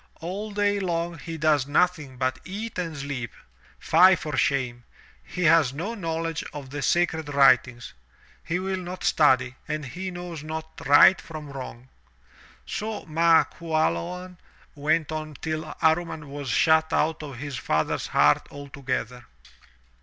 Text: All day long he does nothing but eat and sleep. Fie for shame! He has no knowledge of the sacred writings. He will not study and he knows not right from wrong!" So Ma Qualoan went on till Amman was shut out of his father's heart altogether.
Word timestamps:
All 0.19 0.49
day 0.49 0.79
long 0.79 1.19
he 1.19 1.37
does 1.37 1.67
nothing 1.67 2.17
but 2.17 2.39
eat 2.43 2.79
and 2.79 2.97
sleep. 2.97 3.31
Fie 3.77 4.15
for 4.15 4.35
shame! 4.35 4.83
He 5.23 5.43
has 5.43 5.73
no 5.73 5.93
knowledge 5.93 6.43
of 6.53 6.71
the 6.71 6.81
sacred 6.81 7.31
writings. 7.31 7.93
He 8.43 8.57
will 8.57 8.79
not 8.79 9.03
study 9.03 9.57
and 9.67 9.85
he 9.85 10.09
knows 10.09 10.41
not 10.41 10.81
right 10.87 11.21
from 11.21 11.51
wrong!" 11.53 11.89
So 12.65 13.05
Ma 13.05 13.43
Qualoan 13.43 14.39
went 14.73 15.11
on 15.11 15.35
till 15.35 15.71
Amman 15.83 16.29
was 16.29 16.49
shut 16.49 16.91
out 16.91 17.21
of 17.21 17.37
his 17.37 17.57
father's 17.59 18.07
heart 18.07 18.47
altogether. 18.49 19.27